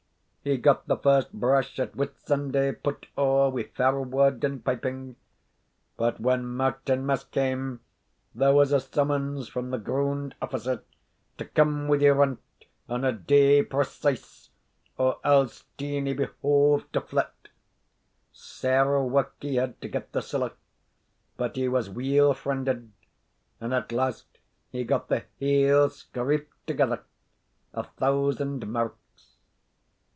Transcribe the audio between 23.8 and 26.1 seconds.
last he got the haill